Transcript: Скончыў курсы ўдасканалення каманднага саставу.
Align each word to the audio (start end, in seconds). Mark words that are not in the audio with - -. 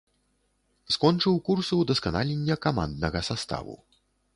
Скончыў 0.95 1.37
курсы 1.51 1.73
ўдасканалення 1.83 2.55
каманднага 2.67 3.19
саставу. 3.33 3.83